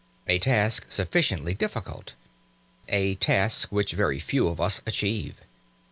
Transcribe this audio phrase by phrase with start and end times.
[0.25, 2.15] A task sufficiently difficult!
[2.89, 5.35] A task which very few of us achieve!